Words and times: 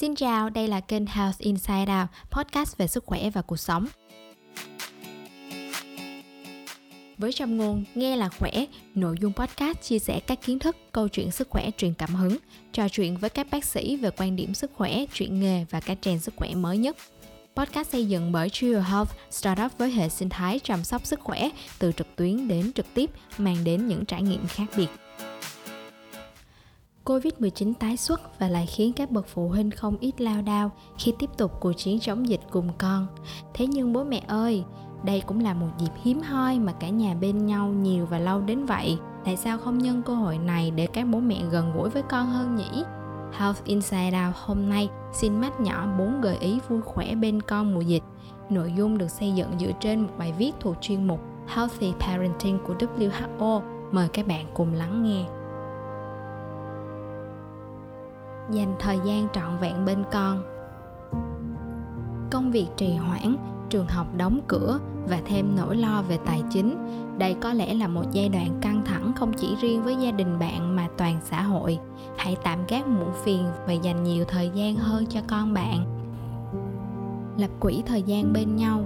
Xin 0.00 0.14
chào, 0.14 0.50
đây 0.50 0.68
là 0.68 0.80
kênh 0.80 1.06
Health 1.06 1.38
Inside 1.38 2.00
Out, 2.00 2.08
podcast 2.30 2.76
về 2.76 2.86
sức 2.86 3.04
khỏe 3.06 3.30
và 3.30 3.42
cuộc 3.42 3.56
sống. 3.56 3.86
Với 7.18 7.32
trong 7.32 7.56
ngôn 7.56 7.84
nghe 7.94 8.16
là 8.16 8.28
khỏe, 8.28 8.50
nội 8.94 9.16
dung 9.20 9.32
podcast 9.32 9.80
chia 9.82 9.98
sẻ 9.98 10.20
các 10.20 10.38
kiến 10.42 10.58
thức, 10.58 10.76
câu 10.92 11.08
chuyện 11.08 11.30
sức 11.30 11.48
khỏe 11.50 11.70
truyền 11.76 11.94
cảm 11.94 12.14
hứng, 12.14 12.36
trò 12.72 12.88
chuyện 12.88 13.16
với 13.16 13.30
các 13.30 13.46
bác 13.50 13.64
sĩ 13.64 13.96
về 13.96 14.10
quan 14.16 14.36
điểm 14.36 14.54
sức 14.54 14.70
khỏe, 14.74 15.04
chuyện 15.14 15.40
nghề 15.40 15.64
và 15.70 15.80
các 15.80 15.98
trend 16.00 16.22
sức 16.22 16.34
khỏe 16.36 16.54
mới 16.54 16.78
nhất. 16.78 16.96
Podcast 17.56 17.90
xây 17.90 18.08
dựng 18.08 18.32
bởi 18.32 18.50
Trio 18.50 18.80
Health, 18.80 19.10
startup 19.30 19.78
với 19.78 19.90
hệ 19.90 20.08
sinh 20.08 20.28
thái 20.28 20.58
chăm 20.58 20.84
sóc 20.84 21.06
sức 21.06 21.20
khỏe 21.20 21.48
từ 21.78 21.92
trực 21.92 22.16
tuyến 22.16 22.48
đến 22.48 22.72
trực 22.72 22.86
tiếp, 22.94 23.10
mang 23.38 23.64
đến 23.64 23.88
những 23.88 24.04
trải 24.04 24.22
nghiệm 24.22 24.46
khác 24.46 24.66
biệt. 24.76 24.88
Covid-19 27.10 27.72
tái 27.74 27.96
xuất 27.96 28.38
và 28.38 28.48
lại 28.48 28.66
khiến 28.66 28.92
các 28.92 29.10
bậc 29.10 29.26
phụ 29.28 29.48
huynh 29.48 29.70
không 29.70 29.96
ít 30.00 30.20
lao 30.20 30.42
đao 30.42 30.70
khi 30.98 31.14
tiếp 31.18 31.30
tục 31.36 31.52
cuộc 31.60 31.72
chiến 31.72 32.00
chống 32.00 32.28
dịch 32.28 32.40
cùng 32.50 32.68
con. 32.78 33.06
Thế 33.54 33.66
nhưng 33.66 33.92
bố 33.92 34.04
mẹ 34.04 34.22
ơi, 34.26 34.64
đây 35.04 35.22
cũng 35.26 35.40
là 35.40 35.54
một 35.54 35.66
dịp 35.78 35.90
hiếm 36.02 36.20
hoi 36.20 36.58
mà 36.58 36.72
cả 36.72 36.88
nhà 36.88 37.14
bên 37.14 37.46
nhau 37.46 37.68
nhiều 37.68 38.06
và 38.06 38.18
lâu 38.18 38.40
đến 38.40 38.64
vậy. 38.66 38.98
Tại 39.24 39.36
sao 39.36 39.58
không 39.58 39.78
nhân 39.78 40.02
cơ 40.02 40.14
hội 40.14 40.38
này 40.38 40.70
để 40.70 40.86
các 40.86 41.04
bố 41.04 41.20
mẹ 41.20 41.42
gần 41.50 41.72
gũi 41.76 41.90
với 41.90 42.02
con 42.02 42.26
hơn 42.26 42.56
nhỉ? 42.56 42.82
Health 43.32 43.64
Inside 43.64 44.26
Out 44.26 44.36
hôm 44.36 44.68
nay 44.68 44.88
xin 45.12 45.40
mách 45.40 45.60
nhỏ 45.60 45.86
4 45.98 46.20
gợi 46.20 46.36
ý 46.36 46.58
vui 46.68 46.80
khỏe 46.80 47.14
bên 47.14 47.42
con 47.42 47.74
mùa 47.74 47.80
dịch. 47.80 48.02
Nội 48.50 48.72
dung 48.76 48.98
được 48.98 49.10
xây 49.10 49.32
dựng 49.32 49.50
dựa 49.60 49.72
trên 49.80 50.00
một 50.00 50.12
bài 50.18 50.34
viết 50.38 50.52
thuộc 50.60 50.76
chuyên 50.80 51.06
mục 51.06 51.20
Healthy 51.46 51.92
Parenting 52.00 52.58
của 52.66 52.74
WHO. 52.74 53.62
Mời 53.92 54.08
các 54.08 54.26
bạn 54.26 54.46
cùng 54.54 54.74
lắng 54.74 55.02
nghe. 55.02 55.39
Dành 58.52 58.74
thời 58.78 58.98
gian 59.04 59.28
trọn 59.32 59.58
vẹn 59.60 59.84
bên 59.84 60.04
con. 60.12 60.42
Công 62.30 62.50
việc 62.50 62.66
trì 62.76 62.94
hoãn, 62.94 63.36
trường 63.70 63.86
học 63.86 64.06
đóng 64.16 64.40
cửa 64.48 64.78
và 65.08 65.20
thêm 65.24 65.56
nỗi 65.56 65.76
lo 65.76 66.02
về 66.08 66.18
tài 66.26 66.42
chính 66.50 66.76
đây 67.18 67.36
có 67.40 67.52
lẽ 67.52 67.74
là 67.74 67.88
một 67.88 68.04
giai 68.12 68.28
đoạn 68.28 68.58
căng 68.60 68.82
thẳng 68.84 69.12
không 69.16 69.32
chỉ 69.32 69.56
riêng 69.60 69.82
với 69.82 69.96
gia 69.96 70.10
đình 70.10 70.38
bạn 70.38 70.76
mà 70.76 70.88
toàn 70.96 71.18
xã 71.24 71.42
hội. 71.42 71.78
Hãy 72.16 72.36
tạm 72.44 72.58
gác 72.68 72.86
muộn 72.86 73.12
phiền 73.24 73.44
và 73.66 73.72
dành 73.72 74.02
nhiều 74.02 74.24
thời 74.24 74.50
gian 74.54 74.76
hơn 74.76 75.06
cho 75.06 75.20
con 75.28 75.54
bạn. 75.54 75.84
Lập 77.38 77.50
quỹ 77.60 77.82
thời 77.86 78.02
gian 78.02 78.32
bên 78.32 78.56
nhau 78.56 78.84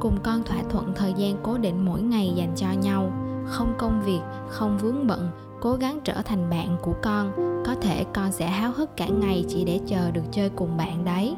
cùng 0.00 0.16
con 0.22 0.42
thỏa 0.42 0.58
thuận 0.70 0.92
thời 0.94 1.12
gian 1.12 1.36
cố 1.42 1.58
định 1.58 1.84
mỗi 1.84 2.02
ngày 2.02 2.32
dành 2.36 2.52
cho 2.56 2.66
nhau. 2.72 3.12
Không 3.46 3.74
công 3.78 4.02
việc 4.02 4.20
không 4.48 4.78
vướng 4.78 5.06
bận 5.06 5.28
cố 5.60 5.74
gắng 5.74 5.98
trở 6.04 6.22
thành 6.24 6.50
bạn 6.50 6.76
của 6.82 6.94
con 7.02 7.32
có 7.66 7.74
thể 7.74 8.04
con 8.14 8.32
sẽ 8.32 8.46
háo 8.46 8.72
hức 8.72 8.96
cả 8.96 9.08
ngày 9.08 9.44
chỉ 9.48 9.64
để 9.64 9.80
chờ 9.86 10.10
được 10.10 10.22
chơi 10.32 10.50
cùng 10.56 10.76
bạn 10.76 11.04
đấy. 11.04 11.36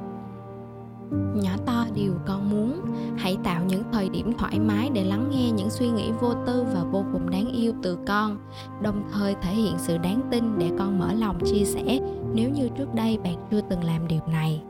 Nhỏ 1.34 1.50
to 1.66 1.86
điều 1.94 2.12
con 2.26 2.50
muốn, 2.50 2.80
hãy 3.16 3.36
tạo 3.44 3.64
những 3.64 3.82
thời 3.92 4.08
điểm 4.08 4.32
thoải 4.38 4.60
mái 4.60 4.90
để 4.94 5.04
lắng 5.04 5.28
nghe 5.30 5.50
những 5.50 5.70
suy 5.70 5.88
nghĩ 5.88 6.10
vô 6.20 6.34
tư 6.46 6.64
và 6.74 6.82
vô 6.82 7.04
cùng 7.12 7.30
đáng 7.30 7.52
yêu 7.52 7.72
từ 7.82 7.98
con, 8.06 8.38
đồng 8.82 9.02
thời 9.12 9.34
thể 9.42 9.54
hiện 9.54 9.74
sự 9.78 9.98
đáng 9.98 10.20
tin 10.30 10.58
để 10.58 10.70
con 10.78 10.98
mở 10.98 11.12
lòng 11.12 11.38
chia 11.44 11.64
sẻ 11.64 12.00
nếu 12.34 12.50
như 12.50 12.68
trước 12.68 12.94
đây 12.94 13.18
bạn 13.24 13.34
chưa 13.50 13.60
từng 13.70 13.84
làm 13.84 14.08
điều 14.08 14.20
này. 14.26 14.62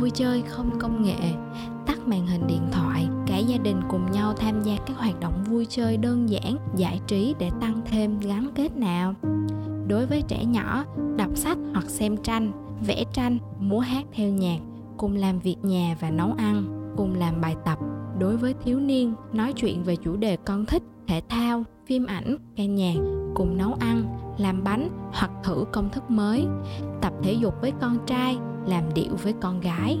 Vui 0.00 0.10
chơi 0.10 0.42
không 0.42 0.70
công 0.78 1.02
nghệ, 1.02 1.32
tắt 1.86 1.98
màn 2.06 2.26
hình 2.26 2.46
điện 2.46 2.62
thoại, 2.72 3.08
cả 3.26 3.38
gia 3.38 3.56
đình 3.56 3.80
cùng 3.88 4.10
nhau 4.10 4.32
tham 4.32 4.62
gia 4.62 4.76
các 4.86 4.98
hoạt 4.98 5.20
động 5.20 5.44
vui 5.44 5.66
chơi 5.70 5.96
đơn 5.96 6.28
giản, 6.28 6.56
giải 6.76 7.00
trí 7.06 7.34
để 7.38 7.50
tăng 7.60 7.80
thêm 7.90 8.20
gắn 8.20 8.48
kết 8.54 8.76
nào 8.76 9.14
đối 9.88 10.06
với 10.06 10.22
trẻ 10.28 10.44
nhỏ, 10.44 10.84
đọc 11.16 11.30
sách 11.34 11.58
hoặc 11.72 11.84
xem 11.84 12.16
tranh, 12.16 12.52
vẽ 12.86 13.04
tranh, 13.12 13.38
múa 13.58 13.78
hát 13.78 14.04
theo 14.12 14.28
nhạc, 14.28 14.58
cùng 14.96 15.16
làm 15.16 15.38
việc 15.38 15.56
nhà 15.62 15.96
và 16.00 16.10
nấu 16.10 16.32
ăn, 16.38 16.64
cùng 16.96 17.14
làm 17.14 17.40
bài 17.40 17.56
tập. 17.64 17.78
Đối 18.18 18.36
với 18.36 18.54
thiếu 18.64 18.80
niên, 18.80 19.14
nói 19.32 19.52
chuyện 19.52 19.82
về 19.82 19.96
chủ 19.96 20.16
đề 20.16 20.36
con 20.36 20.66
thích, 20.66 20.82
thể 21.06 21.22
thao, 21.28 21.64
phim 21.86 22.06
ảnh, 22.06 22.36
ca 22.56 22.64
nhạc, 22.64 22.96
cùng 23.34 23.56
nấu 23.56 23.76
ăn, 23.80 24.18
làm 24.38 24.64
bánh 24.64 24.88
hoặc 25.12 25.30
thử 25.44 25.64
công 25.72 25.90
thức 25.90 26.10
mới, 26.10 26.46
tập 27.00 27.12
thể 27.22 27.32
dục 27.32 27.54
với 27.60 27.72
con 27.80 27.98
trai, 28.06 28.38
làm 28.66 28.84
điệu 28.94 29.12
với 29.22 29.34
con 29.40 29.60
gái. 29.60 30.00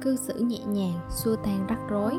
Cư 0.00 0.16
xử 0.16 0.34
nhẹ 0.38 0.60
nhàng, 0.68 0.98
xua 1.08 1.36
tan 1.36 1.66
rắc 1.66 1.78
rối 1.88 2.12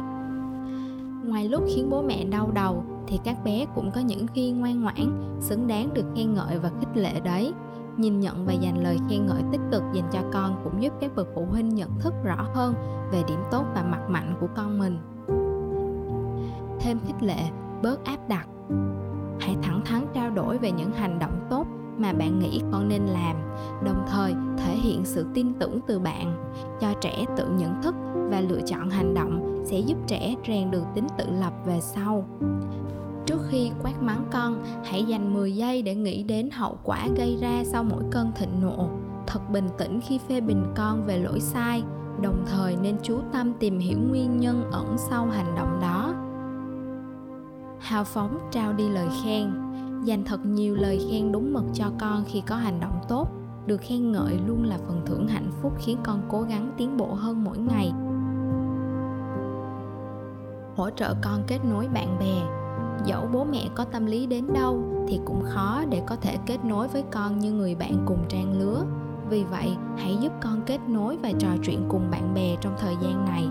ngoài 1.30 1.50
lúc 1.50 1.64
khiến 1.68 1.90
bố 1.90 2.02
mẹ 2.02 2.24
đau 2.24 2.52
đầu, 2.52 2.84
thì 3.08 3.20
các 3.24 3.44
bé 3.44 3.66
cũng 3.76 3.92
có 3.92 4.02
những 4.02 4.28
khi 4.28 4.52
ngoan 4.52 4.82
ngoãn, 4.82 5.38
xứng 5.40 5.68
đáng 5.68 5.94
được 5.94 6.06
khen 6.16 6.34
ngợi 6.34 6.60
và 6.60 6.72
khích 6.80 6.98
lệ 6.98 7.20
đấy. 7.20 7.54
Nhìn 7.98 8.20
nhận 8.20 8.46
và 8.46 8.54
dành 8.54 8.84
lời 8.84 8.98
khen 9.10 9.26
ngợi 9.26 9.42
tích 9.52 9.62
cực 9.72 9.84
dành 9.94 10.10
cho 10.12 10.20
con 10.34 10.62
cũng 10.64 10.84
giúp 10.84 10.94
các 11.02 11.16
bậc 11.16 11.28
phụ 11.36 11.46
huynh 11.52 11.70
nhận 11.70 11.90
thức 12.00 12.14
rõ 12.24 12.46
hơn 12.54 12.74
về 13.12 13.24
điểm 13.28 13.40
tốt 13.52 13.66
và 13.76 13.84
mặt 13.84 14.02
mạnh 14.10 14.36
của 14.42 14.48
con 14.56 14.80
mình. 14.80 14.98
Thêm 16.80 17.00
khích 17.08 17.24
lệ, 17.24 17.50
bớt 17.84 18.06
áp 18.06 18.30
đặt. 18.30 18.48
Hãy 19.40 19.56
thẳng 19.62 19.82
thắn 19.86 20.06
trao 20.14 20.30
đổi 20.30 20.58
về 20.58 20.72
những 20.72 20.92
hành 20.92 21.20
động 21.20 21.48
tốt 21.50 21.68
mà 21.98 22.14
bạn 22.14 22.40
nghĩ 22.40 22.62
con 22.72 22.90
nên 22.90 23.02
làm, 23.02 23.36
đồng 23.84 24.06
thời 24.08 24.34
thể 24.58 24.76
hiện 24.76 25.06
sự 25.06 25.26
tin 25.34 25.54
tưởng 25.60 25.80
từ 25.88 26.00
bạn. 26.00 26.54
Cho 26.80 26.94
trẻ 27.02 27.26
tự 27.38 27.50
nhận 27.50 27.82
thức 27.82 27.96
và 28.30 28.42
lựa 28.42 28.62
chọn 28.66 28.90
hành 28.90 29.14
động 29.14 29.64
sẽ 29.66 29.80
giúp 29.80 29.98
trẻ 30.08 30.36
rèn 30.48 30.72
được 30.72 30.84
tính 30.96 31.08
tự 31.18 31.26
lập 31.40 31.54
về 31.66 31.80
sau 31.82 32.26
Trước 33.30 33.42
khi 33.50 33.72
quát 33.84 34.02
mắng 34.02 34.26
con, 34.32 34.64
hãy 34.84 35.04
dành 35.04 35.34
10 35.34 35.56
giây 35.56 35.82
để 35.82 35.96
nghĩ 35.96 36.24
đến 36.24 36.50
hậu 36.52 36.78
quả 36.84 37.08
gây 37.18 37.38
ra 37.42 37.64
sau 37.66 37.84
mỗi 37.84 38.04
cơn 38.12 38.32
thịnh 38.36 38.62
nộ. 38.62 38.90
Thật 39.28 39.50
bình 39.50 39.70
tĩnh 39.78 40.00
khi 40.08 40.18
phê 40.18 40.42
bình 40.42 40.64
con 40.76 41.06
về 41.06 41.18
lỗi 41.18 41.40
sai, 41.40 41.84
đồng 42.22 42.46
thời 42.52 42.76
nên 42.82 42.98
chú 43.04 43.20
tâm 43.34 43.54
tìm 43.60 43.80
hiểu 43.80 43.98
nguyên 44.10 44.40
nhân 44.40 44.64
ẩn 44.72 44.96
sau 44.98 45.26
hành 45.26 45.56
động 45.56 45.80
đó. 45.82 46.14
Hào 47.80 48.04
phóng 48.04 48.40
trao 48.52 48.74
đi 48.74 48.90
lời 48.90 49.08
khen, 49.24 49.52
dành 50.04 50.24
thật 50.26 50.46
nhiều 50.46 50.76
lời 50.76 51.08
khen 51.12 51.32
đúng 51.32 51.54
mực 51.54 51.64
cho 51.74 51.86
con 52.00 52.24
khi 52.28 52.42
có 52.42 52.56
hành 52.56 52.80
động 52.80 53.00
tốt. 53.08 53.28
Được 53.66 53.82
khen 53.82 54.12
ngợi 54.12 54.40
luôn 54.48 54.64
là 54.64 54.78
phần 54.88 55.02
thưởng 55.06 55.28
hạnh 55.28 55.52
phúc 55.62 55.74
khiến 55.80 55.98
con 56.04 56.22
cố 56.30 56.42
gắng 56.42 56.72
tiến 56.78 56.98
bộ 56.98 57.14
hơn 57.14 57.44
mỗi 57.44 57.58
ngày. 57.58 57.92
Hỗ 60.80 60.90
trợ 60.90 61.14
con 61.22 61.44
kết 61.48 61.60
nối 61.66 61.88
bạn 61.88 62.20
bè, 62.20 62.42
dẫu 63.06 63.28
bố 63.34 63.46
mẹ 63.52 63.70
có 63.76 63.84
tâm 63.84 64.06
lý 64.06 64.26
đến 64.26 64.46
đâu 64.54 64.84
thì 65.08 65.20
cũng 65.26 65.44
khó 65.44 65.84
để 65.90 66.02
có 66.08 66.16
thể 66.16 66.38
kết 66.46 66.66
nối 66.66 66.88
với 66.88 67.04
con 67.12 67.40
như 67.40 67.52
người 67.52 67.76
bạn 67.76 68.04
cùng 68.06 68.26
trang 68.30 68.60
lứa. 68.60 68.86
Vì 69.30 69.44
vậy 69.44 69.76
hãy 69.98 70.18
giúp 70.22 70.32
con 70.42 70.62
kết 70.66 70.80
nối 70.88 71.18
và 71.18 71.32
trò 71.40 71.48
chuyện 71.64 71.86
cùng 71.90 72.12
bạn 72.12 72.34
bè 72.34 72.56
trong 72.62 72.74
thời 72.78 72.96
gian 73.02 73.26
này. 73.26 73.44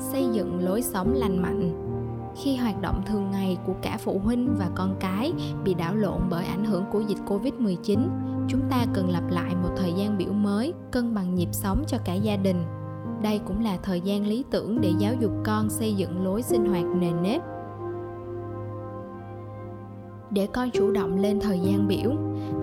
Xây 0.00 0.28
dựng 0.32 0.64
lối 0.64 0.82
sống 0.82 1.12
lành 1.14 1.42
mạnh. 1.42 1.90
Khi 2.36 2.56
hoạt 2.56 2.80
động 2.80 3.02
thường 3.06 3.30
ngày 3.30 3.58
của 3.66 3.74
cả 3.82 3.98
phụ 4.00 4.20
huynh 4.24 4.56
và 4.58 4.70
con 4.74 4.96
cái 5.00 5.32
bị 5.64 5.74
đảo 5.74 5.94
lộn 5.94 6.20
bởi 6.30 6.46
ảnh 6.46 6.64
hưởng 6.64 6.84
của 6.92 7.00
dịch 7.00 7.20
Covid-19, 7.26 8.08
chúng 8.48 8.60
ta 8.70 8.86
cần 8.94 9.10
lập 9.10 9.24
lại 9.30 9.54
một 9.62 9.70
thời 9.76 9.92
gian 9.92 10.18
biểu 10.18 10.32
mới, 10.32 10.72
cân 10.90 11.14
bằng 11.14 11.34
nhịp 11.34 11.48
sống 11.52 11.84
cho 11.86 11.98
cả 12.04 12.14
gia 12.14 12.36
đình 12.36 12.64
đây 13.24 13.40
cũng 13.46 13.64
là 13.64 13.76
thời 13.82 14.00
gian 14.00 14.26
lý 14.26 14.44
tưởng 14.50 14.80
để 14.80 14.92
giáo 14.98 15.14
dục 15.20 15.32
con 15.44 15.70
xây 15.70 15.94
dựng 15.94 16.24
lối 16.24 16.42
sinh 16.42 16.66
hoạt 16.66 16.84
nền 16.84 17.22
nếp. 17.22 17.42
Để 20.30 20.46
con 20.46 20.70
chủ 20.70 20.92
động 20.92 21.18
lên 21.18 21.40
thời 21.40 21.60
gian 21.60 21.88
biểu, 21.88 22.12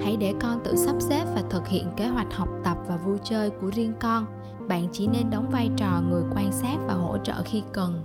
hãy 0.03 0.17
để 0.17 0.33
con 0.41 0.59
tự 0.63 0.75
sắp 0.75 0.95
xếp 0.99 1.25
và 1.35 1.43
thực 1.49 1.67
hiện 1.67 1.87
kế 1.97 2.07
hoạch 2.07 2.33
học 2.33 2.49
tập 2.63 2.77
và 2.87 2.97
vui 2.97 3.17
chơi 3.23 3.49
của 3.49 3.71
riêng 3.75 3.93
con. 3.99 4.25
Bạn 4.67 4.87
chỉ 4.91 5.07
nên 5.07 5.29
đóng 5.29 5.49
vai 5.51 5.69
trò 5.77 6.01
người 6.09 6.23
quan 6.35 6.51
sát 6.51 6.77
và 6.87 6.93
hỗ 6.93 7.17
trợ 7.17 7.43
khi 7.45 7.63
cần. 7.73 8.03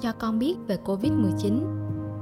Cho 0.00 0.12
con 0.18 0.38
biết 0.38 0.56
về 0.66 0.78
covid-19 0.84 1.60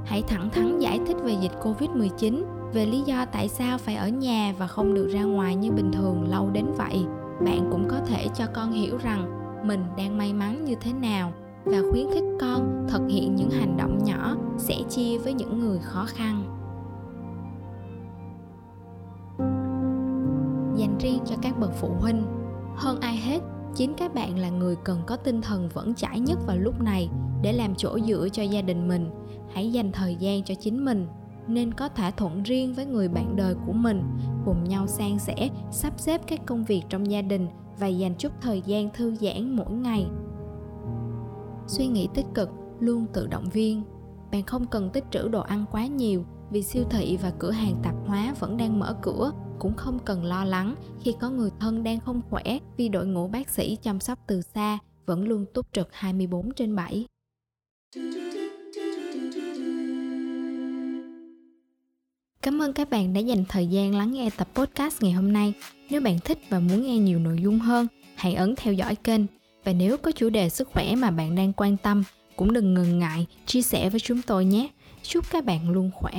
hãy 0.05 0.21
thẳng 0.21 0.49
thắn 0.49 0.79
giải 0.79 0.99
thích 1.07 1.17
về 1.23 1.33
dịch 1.41 1.53
covid-19 1.63 2.43
về 2.73 2.85
lý 2.85 3.01
do 3.01 3.25
tại 3.25 3.47
sao 3.47 3.77
phải 3.77 3.95
ở 3.95 4.07
nhà 4.07 4.53
và 4.57 4.67
không 4.67 4.93
được 4.93 5.07
ra 5.07 5.23
ngoài 5.23 5.55
như 5.55 5.71
bình 5.71 5.91
thường 5.91 6.29
lâu 6.29 6.49
đến 6.49 6.65
vậy 6.77 7.05
bạn 7.39 7.69
cũng 7.71 7.87
có 7.89 7.99
thể 7.99 8.27
cho 8.33 8.45
con 8.53 8.71
hiểu 8.71 8.97
rằng 8.97 9.41
mình 9.67 9.83
đang 9.97 10.17
may 10.17 10.33
mắn 10.33 10.65
như 10.65 10.75
thế 10.81 10.93
nào 10.93 11.31
và 11.65 11.77
khuyến 11.91 12.07
khích 12.13 12.23
con 12.39 12.87
thực 12.89 13.07
hiện 13.07 13.35
những 13.35 13.49
hành 13.49 13.77
động 13.77 14.03
nhỏ 14.03 14.35
sẻ 14.57 14.75
chia 14.89 15.17
với 15.17 15.33
những 15.33 15.59
người 15.59 15.79
khó 15.79 16.05
khăn. 16.07 16.43
Dành 20.77 20.97
riêng 20.99 21.19
cho 21.25 21.35
các 21.41 21.59
bậc 21.59 21.71
phụ 21.73 21.89
huynh, 21.99 22.23
hơn 22.75 22.99
ai 23.01 23.17
hết, 23.17 23.39
chính 23.75 23.93
các 23.93 24.13
bạn 24.13 24.39
là 24.39 24.49
người 24.49 24.75
cần 24.83 25.01
có 25.07 25.15
tinh 25.15 25.41
thần 25.41 25.69
vững 25.69 25.95
chãi 25.95 26.19
nhất 26.19 26.39
vào 26.47 26.57
lúc 26.57 26.81
này 26.81 27.09
để 27.41 27.53
làm 27.53 27.75
chỗ 27.75 27.99
dựa 27.99 28.27
cho 28.31 28.43
gia 28.43 28.61
đình 28.61 28.87
mình. 28.87 29.09
Hãy 29.53 29.71
dành 29.71 29.91
thời 29.91 30.15
gian 30.15 30.43
cho 30.43 30.55
chính 30.55 30.85
mình 30.85 31.07
nên 31.47 31.73
có 31.73 31.89
thỏa 31.89 32.11
thuận 32.11 32.43
riêng 32.43 32.73
với 32.73 32.85
người 32.85 33.07
bạn 33.07 33.35
đời 33.35 33.55
của 33.65 33.73
mình. 33.73 34.03
Cùng 34.45 34.63
nhau 34.63 34.87
san 34.87 35.19
sẻ, 35.19 35.49
sắp 35.71 35.93
xếp 35.99 36.21
các 36.27 36.39
công 36.45 36.63
việc 36.63 36.81
trong 36.89 37.11
gia 37.11 37.21
đình 37.21 37.47
và 37.79 37.87
dành 37.87 38.15
chút 38.15 38.31
thời 38.41 38.61
gian 38.65 38.89
thư 38.93 39.15
giãn 39.15 39.55
mỗi 39.55 39.71
ngày. 39.71 40.05
Suy 41.67 41.87
nghĩ 41.87 42.07
tích 42.13 42.25
cực, 42.33 42.49
luôn 42.79 43.05
tự 43.13 43.27
động 43.27 43.49
viên. 43.49 43.83
Bạn 44.31 44.43
không 44.43 44.67
cần 44.67 44.89
tích 44.89 45.03
trữ 45.11 45.27
đồ 45.27 45.41
ăn 45.41 45.65
quá 45.71 45.85
nhiều, 45.85 46.25
vì 46.51 46.63
siêu 46.63 46.83
thị 46.89 47.17
và 47.21 47.31
cửa 47.39 47.51
hàng 47.51 47.75
tạp 47.83 47.95
hóa 48.07 48.33
vẫn 48.39 48.57
đang 48.57 48.79
mở 48.79 48.97
cửa. 49.01 49.31
Cũng 49.59 49.73
không 49.73 49.99
cần 50.05 50.23
lo 50.23 50.45
lắng 50.45 50.75
khi 50.99 51.15
có 51.19 51.29
người 51.29 51.49
thân 51.59 51.83
đang 51.83 51.99
không 51.99 52.21
khỏe, 52.29 52.59
vì 52.77 52.89
đội 52.89 53.05
ngũ 53.07 53.27
bác 53.27 53.49
sĩ 53.49 53.77
chăm 53.81 53.99
sóc 53.99 54.19
từ 54.27 54.41
xa 54.41 54.79
vẫn 55.05 55.23
luôn 55.23 55.45
túc 55.53 55.65
trực 55.73 55.87
24 55.91 56.53
trên 56.53 56.75
7. 56.75 57.05
Cảm 62.45 62.61
ơn 62.61 62.73
các 62.73 62.89
bạn 62.89 63.13
đã 63.13 63.19
dành 63.19 63.45
thời 63.49 63.67
gian 63.67 63.95
lắng 63.95 64.11
nghe 64.13 64.29
tập 64.37 64.47
podcast 64.55 65.03
ngày 65.03 65.11
hôm 65.11 65.33
nay. 65.33 65.53
Nếu 65.89 66.01
bạn 66.01 66.19
thích 66.19 66.39
và 66.49 66.59
muốn 66.59 66.83
nghe 66.83 66.97
nhiều 66.97 67.19
nội 67.19 67.37
dung 67.43 67.59
hơn, 67.59 67.87
hãy 68.15 68.33
ấn 68.33 68.55
theo 68.55 68.73
dõi 68.73 68.95
kênh. 68.95 69.21
Và 69.63 69.73
nếu 69.73 69.97
có 69.97 70.11
chủ 70.11 70.29
đề 70.29 70.49
sức 70.49 70.67
khỏe 70.67 70.95
mà 70.95 71.11
bạn 71.11 71.35
đang 71.35 71.53
quan 71.53 71.77
tâm, 71.77 72.03
cũng 72.35 72.53
đừng 72.53 72.73
ngần 72.73 72.99
ngại 72.99 73.25
chia 73.45 73.61
sẻ 73.61 73.89
với 73.89 73.99
chúng 73.99 74.21
tôi 74.21 74.45
nhé. 74.45 74.67
Chúc 75.03 75.31
các 75.31 75.45
bạn 75.45 75.69
luôn 75.69 75.91
khỏe. 75.93 76.13